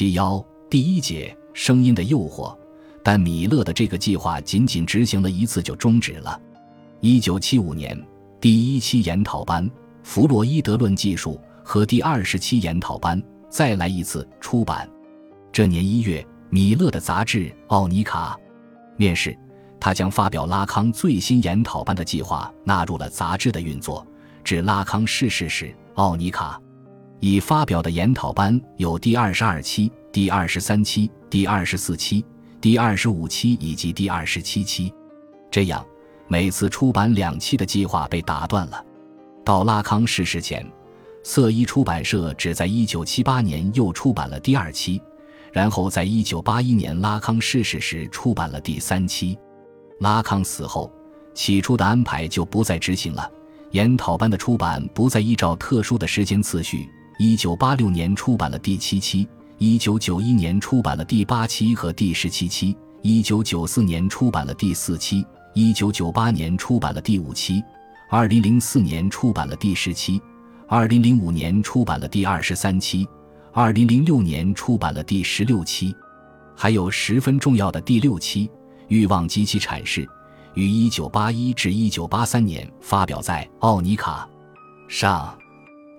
[0.00, 2.56] 七幺第一节声音的诱惑，
[3.02, 6.40] 但米勒的这个计划仅仅执行了一次就终止了。
[7.00, 8.02] 一九七五年，
[8.40, 9.68] 第一期研讨班
[10.02, 14.88] 《弗洛伊德论技术》和第二十期研讨班再来一次出版。
[15.52, 18.34] 这年一月，米勒的杂志《奥尼卡》
[18.96, 19.36] 面世，
[19.78, 24.06] 他将发表拉康最新研讨班的计划纳入了杂志的运作。
[24.42, 26.58] 至拉康逝世时，《奥尼卡》
[27.20, 32.24] 已发表的研讨班有第二十二期、第二十三期、第二十四期、
[32.62, 34.92] 第二十五期以及第二十七期。
[35.50, 35.84] 这样，
[36.28, 38.84] 每次出版两期的计划被打断了。
[39.44, 40.66] 到拉康逝世前，
[41.22, 45.00] 色一出版社只在一九七八年又出版了第二期，
[45.52, 49.38] 然后在一九八一年拉康逝世时出版了第三期。
[49.98, 50.90] 拉康死后，
[51.34, 53.30] 起初的安排就不再执行了。
[53.72, 56.88] 研讨班的出版不再依照特殊的时间次序。
[57.22, 67.62] 一九八六年出版了第七期，一九九一年出版了第八期和第十七期，一九九四年出版了第四期，一九九八年出版了第五期，
[68.08, 70.18] 二零零四年出版了第十期，
[70.66, 73.06] 二零零五年出版了第二十三期，
[73.52, 75.94] 二零零六年出版了第十六期，
[76.56, 78.48] 还有十分重要的第六期
[78.88, 80.06] 《欲望及其阐释》。
[80.54, 84.26] 于一九八一至一九八三年发表在《奥尼卡》
[84.90, 85.36] 上，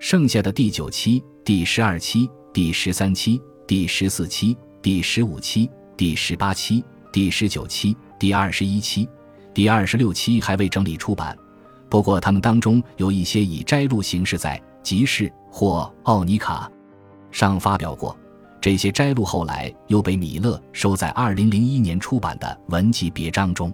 [0.02, 9.08] 剩下的第九期、第十二期、第十三期、第十四期、第十五期、第十八期、第十九期、第二十一期、
[9.54, 11.38] 第二十六期还未整理出版。
[11.88, 16.68] 不过，他们当中有一些以摘录形式在《集市》或《奥尼卡》
[17.38, 18.18] 上发表过。
[18.60, 23.72] 这些摘录后来又被米勒收在二零零一年出版的《文集别章》中。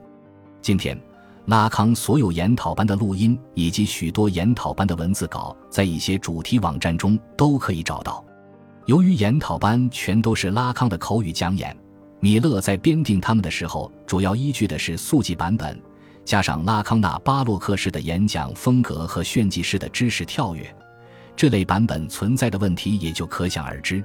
[0.61, 1.00] 今天，
[1.48, 8.22] 拉康所有研讨班的录音以及许多研讨班的文字稿，在一些主题网站中都可以找到。
[8.86, 11.73] 由于研讨班全都是拉康的口语讲演，
[12.20, 15.81] 米勒在编定他们的时候，主要依据的是速记版本，
[16.26, 20.76] 加上拉康那巴洛克式的演讲风格和炫技式的知识跳跃，
[21.33, 24.04] 这类版本存在的问题也就可想而知。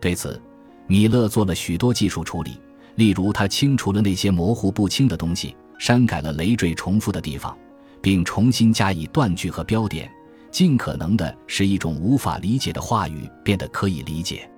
[0.00, 0.42] 对此，
[0.88, 2.58] 米勒做了许多技术处理，
[2.96, 5.54] 例如他清除了那些模糊不清的东西。
[5.82, 7.58] 删改了累赘重复的地方，
[8.00, 10.08] 并重新加以断句和标点，
[10.48, 14.48] 尽可能的使一种无法理解的话语变得可以理解。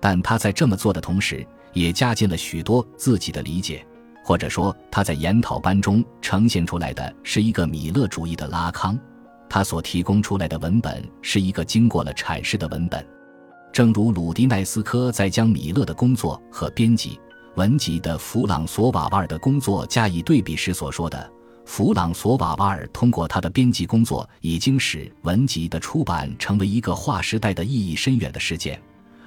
[0.00, 3.86] 但他在这么做的同时，也加进了许多自己的理解，
[4.24, 8.98] 或者说他在研讨班中呈现出来的是一个米勒主义的拉康，
[9.50, 13.06] 他所提供出来的文本是一个经过了阐释的文本。
[13.74, 17.20] 正如鲁迪奈斯科在将米勒的工作和编辑。
[17.56, 21.30] 文集的弗朗索瓦瓦尔的工作加以对比时所说的，
[21.66, 28.80] 弗朗索瓦瓦尔通过他的编辑工作已经使文集的出版成为一个划时代的意义深远的事件，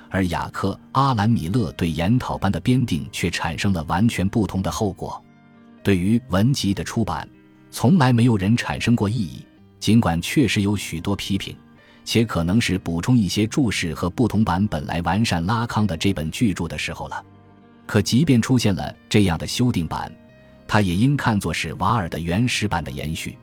[0.09, 5.24] 而雅克阿兰米勒对研讨班的编定却产生了完全不同的后果。
[5.84, 7.30] 对于文集的出版，
[7.69, 9.46] 从来没有人产生过异议，
[9.80, 11.56] 尽管确实有许多批评，
[12.03, 17.24] 且可能是补充一些注释和不同版本来完善拉康的这本巨著的时候了。
[17.85, 20.12] 可即便出现了这样的修订版，
[20.68, 23.38] 它也应看作是瓦尔的原始版的延续。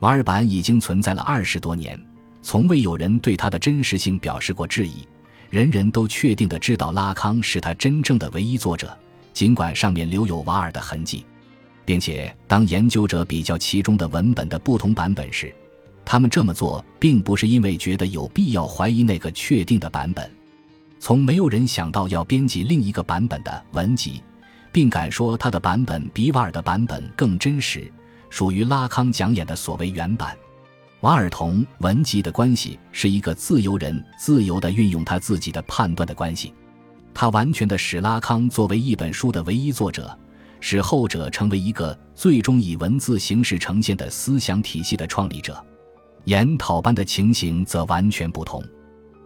[0.00, 1.98] 瓦尔版已经存在了二十多年，
[2.42, 5.06] 从未有人对它的真实性表示过质疑。
[5.50, 8.96] 人人都确定的知道拉康是他真正的唯一作者，
[9.32, 11.24] 尽管上面留有瓦尔的痕迹，
[11.84, 15.54] 并且当研究者比较其中的文本的不同版本时，
[16.04, 20.28] 他们这么做并不是因为觉得有必要怀疑那个确定的版本。
[21.04, 24.22] 从没有人想到要编辑另一个版本的文集，
[24.72, 27.92] 并敢说他的版本比瓦尔的版本更真实，
[28.30, 30.34] 属于拉康讲演的所谓原版。
[31.00, 36.54] 瓦尔同文集的关系是一个自由人自由地运用他自己的判断的关系，
[37.12, 40.18] 他完全的使拉康作为一本书的唯一作者，
[40.58, 45.62] 使后者成为一个最终以文字形式呈现的思想体系的创立者。
[46.24, 48.64] 研讨班的情形则完全不同。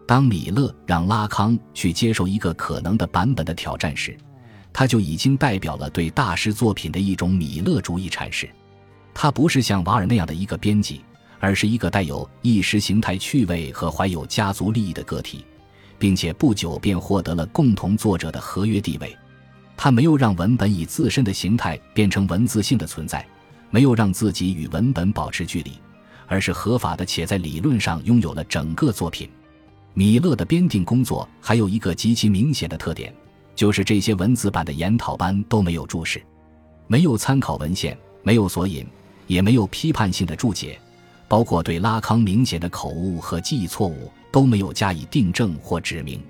[0.09, 4.17] 当米勒让拉康去接受一个可能的版本的挑战时，
[4.73, 8.49] 他就已经代表了对大师作品的一种米勒主义阐释。
[9.13, 11.03] 他不是像瓦尔那样的一个编辑，
[11.39, 15.45] 而是一个带有意识形态趣味和怀有家族利益的个体，
[15.99, 19.15] 并且不久便获得了共同作者的合约地位。
[19.77, 23.23] 他没有让文本以自身的形态变成文字性的存在，
[23.69, 25.73] 没有让自己与文本保持距离，
[26.27, 29.29] 而是合法的且在理论上拥有了整个作品。
[29.99, 33.13] 米勒的编订工作还有一个极其明显的特点，
[33.57, 36.23] 就是这些文字版的研讨班都没有注释，
[36.87, 38.87] 没有参考文献，没有索引，
[39.27, 40.79] 也没有批判性的注解，
[41.27, 46.23] 包括对拉康明显的口误和记忆错误都没有加以订正或指明。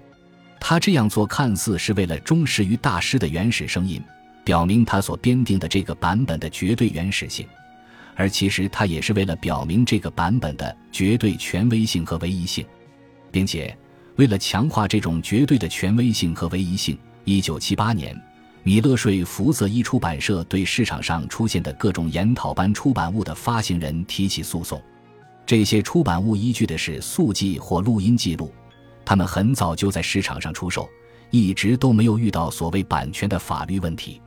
[0.58, 4.02] 他这样做看似是为了忠实于大师的原始声音，
[4.44, 7.46] 表明他所编定的这个版本的绝对原始性，
[8.16, 12.64] 而其实他也是为了表明这个版本的绝对权威性和唯一性，
[13.30, 13.76] 并且
[14.16, 18.20] 为了强化这种绝对的权威性和唯一性，一九七八年。
[18.64, 24.82] 米勒税福泽一出版社对市场上出现的各种研讨班出版物的发行人提起诉讼。
[25.46, 28.52] 这些出版物依据的是速记或录音记录，
[29.06, 30.86] 他们很早就在市场上出售，
[31.30, 34.20] 一直都没有遇到所谓版权的法律问题。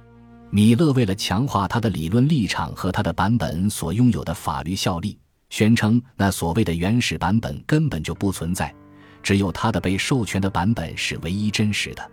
[0.50, 5.19] 米勒为了强化他的理论立场和他的版本所拥有的法律效力，
[5.51, 8.74] 宣称那所谓的原始版本根本就不存在，
[9.21, 12.12] 只有他的被授权的版本是唯一真实的。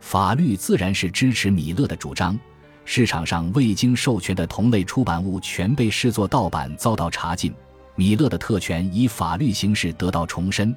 [0.00, 2.38] 法律自然是支持米勒的主张。
[2.84, 7.54] 市场上未经授权的同类出版物全被视作盗版，遭到查禁。
[7.94, 10.74] 米勒的特权以法律形式得到重申，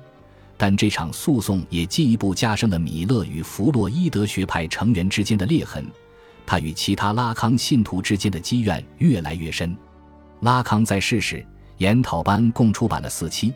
[0.56, 5.84] 但这场诉讼也进一步加深了米勒与弗洛伊德学派成员之间的裂痕。
[6.46, 9.76] 他与其他拉康信徒之间的积怨越来越深。
[10.42, 11.44] 拉康在世时，
[11.78, 13.52] 研讨班共出版了四期，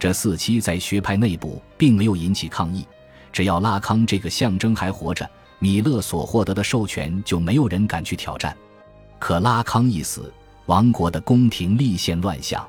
[0.00, 2.86] 这四期在学派内部并没有引起抗议。
[3.30, 8.56] 只要拉康这个象征还活着，米勒所获得的授权就没有人敢去挑战。
[9.18, 10.32] 可拉康一死，
[10.64, 12.66] 王国的宫廷立现乱象。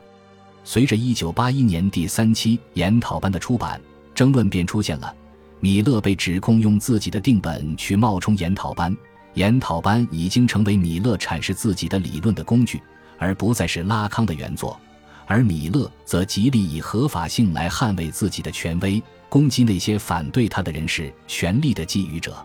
[0.66, 3.80] 随着1981年第三期研讨班的出版，
[4.14, 5.16] 争论便出现了。
[5.62, 8.96] 米勒被指控用自己的定本去冒充研讨班，
[9.36, 12.84] 研讨班已经成为米勒阐释自己的理论的工具，
[13.18, 14.78] 而不再是拉康的原作。
[15.26, 19.02] 而米勒则极力以合法性来捍卫自己的权威。
[19.30, 22.36] 攻击那些反对他的人是权力的觊觎者。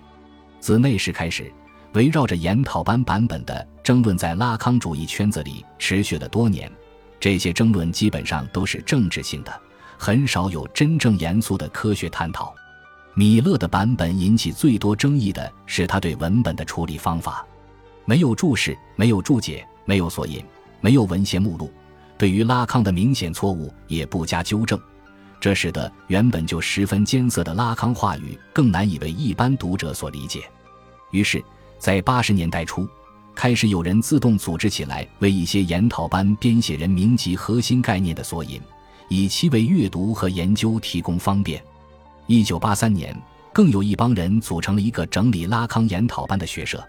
[0.60, 1.52] 自那时开始，
[1.94, 6.70] 围绕着研讨班版本的争论在拉康主义圈子里持续了多年。
[7.18, 9.60] 这些争论基本上都是政治性的，
[9.98, 12.54] 很少有真正严肃的科学探讨。
[13.14, 17.44] 米勒的版本引起最多争议的是他对文本的处理方法：
[18.04, 20.44] 没有注释，没有注解，没有索引，
[20.80, 21.72] 没有文献目录。
[22.18, 24.80] 对于拉康的明显错误，也不加纠正。
[25.38, 30.42] 这使得原本就十分艰涩的拉康话语更难以为一般读者所理解。
[31.10, 31.44] 于是，
[31.78, 32.88] 在八十年代初，
[33.34, 38.60] 开始有人自动组织起来，为一些研讨班编写人名及核心概念的索引，
[39.08, 41.62] 以其为阅读和研究提供方便。
[42.26, 43.14] 一九八三年，
[43.52, 46.82] 更有一帮人组成了一个整理拉康研讨班的学社，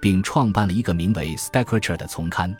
[0.00, 2.54] 并创办了一个名为 stacrature 的丛刊。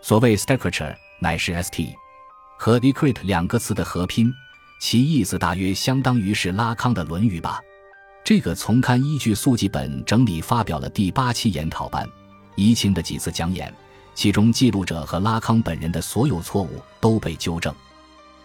[0.00, 1.94] 所谓 stacrature 乃是 “st”
[2.58, 4.32] 和 “decrete” 两个词的合拼。
[4.80, 7.60] 其意思大约相当于是拉康的《论语》吧。
[8.24, 12.08] 这个丛刊依据速记本整理发表了第八期研讨班，
[12.54, 13.72] 怡情的几次讲演，
[14.14, 17.74] 其中记录者和拉康本人的所有错误都被纠正，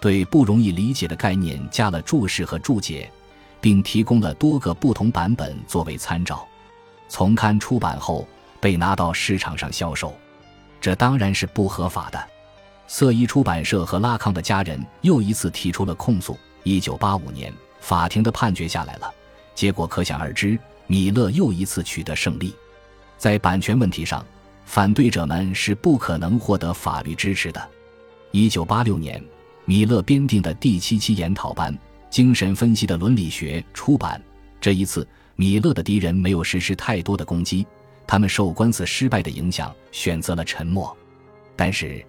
[0.02, 3.10] 对不容易理解的概念加了注释和注解，
[3.62, 6.46] 并提供了多个不同版本作为参照。
[7.08, 8.28] 丛刊出版后
[8.60, 10.14] 被拿到市场上销售，
[10.82, 12.28] 这当然是不合法的。
[12.88, 16.38] 色一出版社和拉康的家人又一次提出了控诉。
[16.64, 19.12] 一九八五年，法庭的判决下来了，
[19.54, 22.54] 结果可想而知，米勒又一次取得胜利。
[23.18, 24.26] 在版权问题上，
[24.66, 27.70] 反对者们是不可能获得法律支持的。
[28.32, 29.24] 一九八六年，
[29.66, 31.74] 米勒编订的第七期研讨班
[32.10, 34.22] 《精神分析的伦理学》出版。
[34.60, 37.66] 这一次，米勒的敌人没有实施太多的攻击，
[38.08, 40.96] 他们受官司失败的影响，选择了沉默。
[41.56, 42.04] 但是。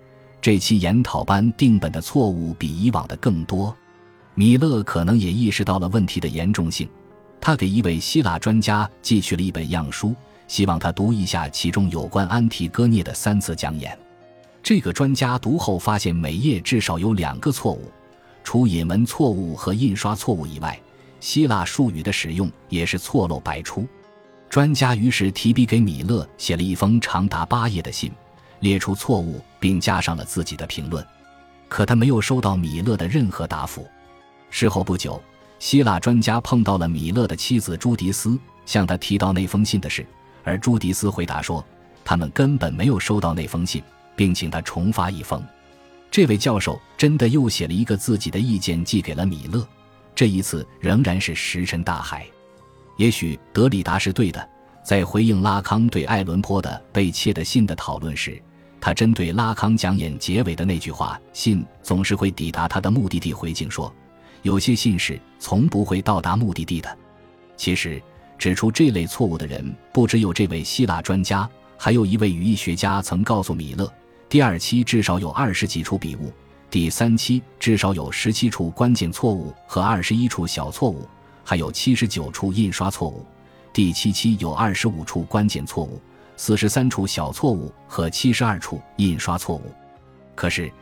[0.47, 3.77] 这期研讨班定本的错误比以往的更多，
[4.37, 6.89] 米勒可能也意识到了问题的严重性。
[7.41, 10.15] 他给一位希腊专家寄去了一本样书，
[10.47, 13.99] 希望他读一下其中有关安提戈涅的三次讲演。
[14.63, 17.91] 这个专家读后发现每页至少有两个错误，
[18.45, 20.79] 除引文错误和印刷错误以外，
[21.19, 23.85] 希腊术语的使用也是错漏百出。
[24.49, 28.13] 专家于是提笔给米勒写了一封长达八页的信。
[28.61, 31.05] 列出错误，并加上了自己的评论，
[31.69, 33.87] 可他没有收到米勒的任何答复。
[34.51, 35.21] 事后不久，
[35.59, 40.07] 希腊专家碰到了米勒的妻子朱迪斯，向他提到那封信的事，
[40.45, 41.65] 而朱迪斯回答说，
[42.05, 43.83] 他们根本没有收到那封信，
[44.15, 45.45] 并请他重发一封。
[46.11, 49.67] 这位教授真的又写了一个自己的意见寄给了米勒，
[50.15, 52.25] 这一次仍然是石沉大海。
[52.97, 54.49] 也许德里达是对的。
[54.87, 58.41] 在回应拉康对爱伦坡的被窃的信的讨论时，
[58.81, 63.93] 他针对拉康讲演结尾的那句话“信总是会抵达他的目的地”回敬说
[64.43, 66.99] ：“有些信是从不会到达目的地的。”
[67.59, 68.01] 其实，
[68.39, 73.93] 指出这类错误的人不只有这位希腊专家，还有一位语义学家曾告诉米勒：
[74.29, 76.33] 第二期至少有二十几处笔误，
[76.71, 81.05] 第三期至少有十七处关键错误和二十一处小错误。
[81.43, 83.27] 还有七十九处印刷错误，
[83.77, 86.01] 第七期有二十五处关键错误，
[86.35, 89.71] 四十三处小错误和七十二处印刷错误。
[90.35, 90.73] 可是，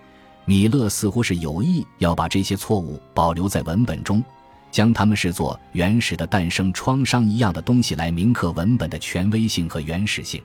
[0.44, 4.22] 米勒似乎是有意要把这些错误保留在文本中，
[4.70, 10.40] 将它们视作原始的诞生创伤一样的东西来铭刻文本的权威性和原始性。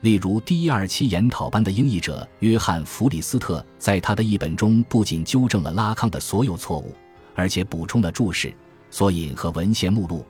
[0.00, 6.92] 例如，第一二期研讨班的英译者约翰·弗里斯特在他的译本中不仅纠正了拉康的所有错误，
[7.36, 8.52] 而且补充了注释、
[8.90, 10.26] 索引和文献目录。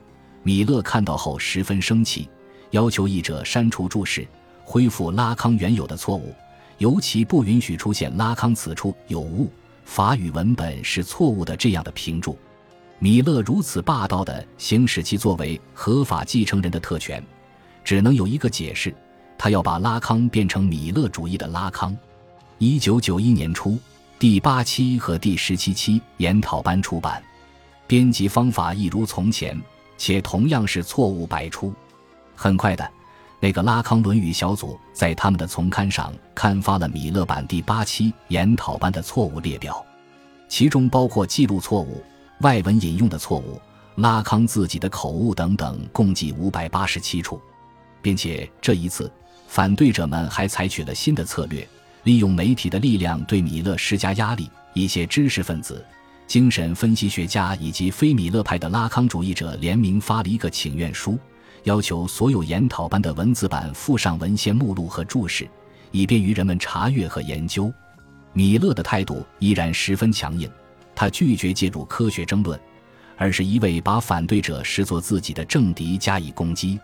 [0.47, 2.29] 米勒看到后十分生气，
[2.71, 4.25] 要求译者删除注释，
[4.63, 6.33] 恢复拉康原有的错误。
[6.77, 9.51] 尤其不允许出现“拉康此处有误，
[9.83, 12.39] 法语文本是错误的”这样的评注。
[12.97, 17.21] 米勒如此霸道地行使其作为合法继承人的特权，
[17.83, 18.95] 只能有一个解释：
[19.37, 21.93] 他要把拉康变成米勒主义的拉康。
[22.57, 23.77] 一九九一年初，
[24.17, 27.21] 第八期和第十七期研讨班出版，
[27.85, 29.61] 编辑方法一如从前，
[29.97, 31.73] 且同样是错误百出。
[32.35, 32.87] 很快的。
[33.39, 39.85] 那个拉康《论语》小组在他们的丛刊上刊发了米勒版第八期研讨班的错误列表，
[40.47, 42.03] 其中包括记录错误、
[42.41, 43.61] 外文引用的错误、
[43.97, 47.39] 拉康自己的口误等等，共计五百八十七处。
[48.01, 49.11] 并且这一次，
[49.47, 51.67] 反对者们还采取了新的策略，
[52.05, 54.49] 利用媒体的力量对米勒施加压力。
[54.73, 55.85] 一些知识分子、
[56.27, 61.17] 精神分析学家以及非米勒派的拉康主义者联名发了一个请愿书。
[61.63, 65.47] 要求所有研讨班的文字版附上文献目录和注释，
[65.91, 67.73] 以便于人们查阅和研究。
[68.33, 70.49] 米勒的态度依然十分强硬，
[70.95, 72.57] 他拒绝介入科学争论，
[73.17, 76.79] 而是一味把反对者视作自己的政敌加以攻击。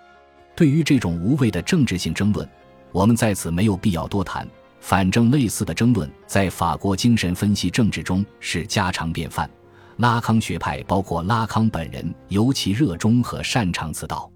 [0.55, 2.50] 对于这种无谓的政治性争论，
[2.91, 4.47] 我们在此没有必要多谈。
[4.83, 9.49] 反正类似的争论在法国精神分析政治中是家常便饭。
[9.95, 14.29] 拉康学派包括拉康本人尤其热衷和擅长此道。